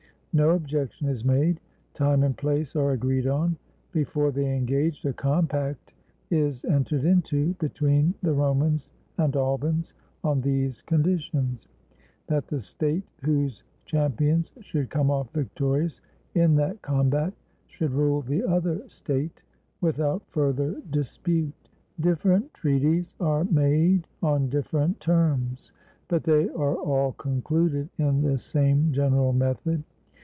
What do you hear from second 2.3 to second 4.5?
place are agreed on. Before